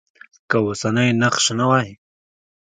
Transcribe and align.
که 0.49 0.57
اوسنی 0.65 1.07
نقش 1.21 1.45
نه 1.59 1.65
وای. 1.69 1.89